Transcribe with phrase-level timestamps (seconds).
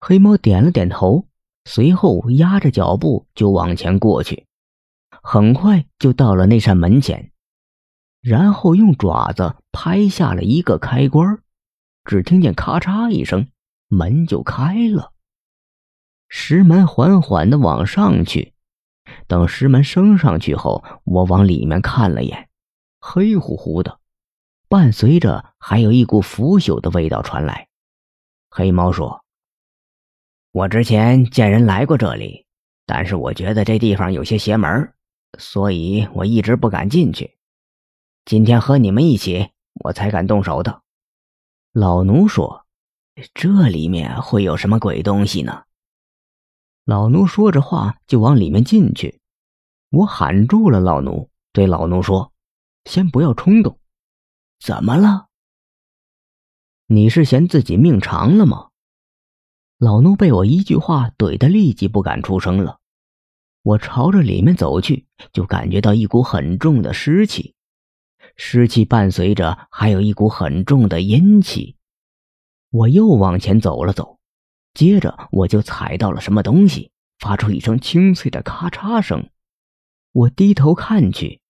[0.00, 1.26] 黑猫点了点头，
[1.64, 4.46] 随后压着脚步就往前过去，
[5.22, 7.32] 很快就到了那扇门前，
[8.20, 11.40] 然后用爪子拍下了一个开关，
[12.04, 13.48] 只听见咔嚓一声，
[13.88, 15.12] 门就开了。
[16.28, 18.54] 石门缓缓的往上去，
[19.26, 22.48] 等石门升上去后，我往里面看了眼，
[23.00, 23.98] 黑乎乎的，
[24.68, 27.68] 伴随着还有一股腐朽的味道传来。
[28.48, 29.24] 黑猫说。
[30.52, 32.46] 我之前见人来过这里，
[32.86, 34.92] 但是我觉得这地方有些邪门，
[35.38, 37.36] 所以我一直不敢进去。
[38.24, 39.50] 今天和你们一起，
[39.84, 40.82] 我才敢动手的。
[41.72, 42.66] 老奴说
[43.34, 45.64] ：“这里面会有什么鬼东西呢？”
[46.84, 49.20] 老奴说着话就往里面进去。
[49.90, 52.32] 我喊住了老奴，对老奴说
[52.84, 53.78] ：“先不要冲动。”
[54.58, 55.28] 怎么了？
[56.86, 58.67] 你是嫌自己命长了吗？
[59.78, 62.80] 老奴被我一句话怼得立即不敢出声了。
[63.62, 67.54] 我朝着里面走去，就感觉到一股很重的湿气，
[68.34, 71.76] 湿气伴随着还有一股很重的阴气。
[72.70, 74.18] 我又往前走了走，
[74.74, 79.30] 接着我就踩到了什么东西，发出一声清脆的咔嚓声。
[80.10, 81.40] 我低头看去，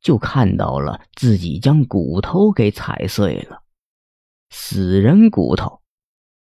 [0.00, 3.64] 就看到了自己将骨头给踩碎了，
[4.50, 5.80] 死人骨头。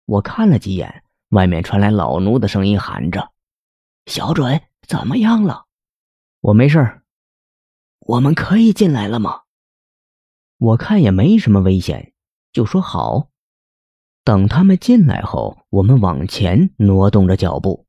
[0.06, 0.99] 我看了几眼。
[1.30, 3.32] 外面传来老奴的声音，喊着
[4.06, 5.66] ：“小准，怎么样了
[6.40, 7.02] ？”“我没事
[7.98, 9.42] 我们可以进来了吗
[10.58, 12.12] ？”“我看也没什么危险，
[12.52, 13.28] 就说好。”
[14.22, 17.86] 等他们进来后，我们往前挪动着脚步。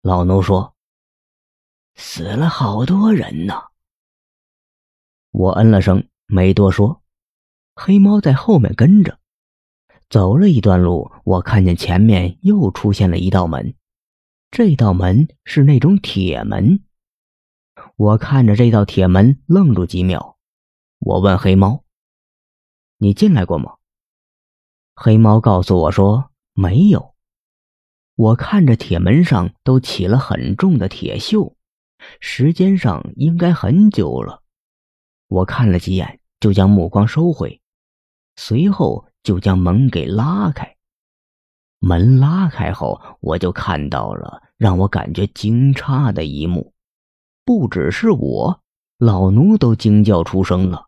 [0.00, 0.76] 老奴说
[1.96, 3.54] ：“死了好多人呢。”
[5.32, 7.02] 我嗯了声，没多说。
[7.74, 9.18] 黑猫在后面跟着。
[10.08, 13.74] 走了一段路，我看见前面又出现了一道门，
[14.50, 16.84] 这道门是那种铁门。
[17.96, 20.38] 我看着这道铁门，愣住几秒。
[20.98, 21.84] 我问黑猫
[22.98, 23.74] ：“你进来过吗？”
[24.94, 27.14] 黑猫告诉我说：“没有。”
[28.14, 31.54] 我看着铁门上都起了很重的铁锈，
[32.20, 34.42] 时间上应该很久了。
[35.28, 37.60] 我看了几眼，就将目光收回，
[38.36, 39.06] 随后。
[39.26, 40.76] 就将门给拉开，
[41.80, 46.72] 门拉开后，我就看到了让我感觉惊诧的一幕，
[47.44, 48.62] 不只是我，
[48.98, 50.86] 老奴都惊叫出声了，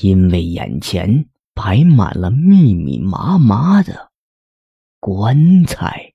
[0.00, 4.10] 因为眼前摆满了密密麻麻的
[4.98, 6.09] 棺材。